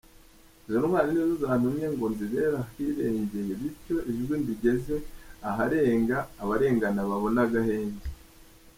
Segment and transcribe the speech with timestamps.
[0.65, 4.95] Izo ntwari nizo zantumye ngo nzibere ahirengeye bityo ijwi ndigeze
[5.49, 8.05] aharenga abarengana babone agahenge.